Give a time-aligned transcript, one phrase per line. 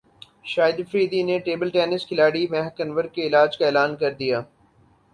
[0.51, 4.41] شاہد فریدی نے table tennis کھلاڑی مہک انور کے علاج کا اعلان کردیا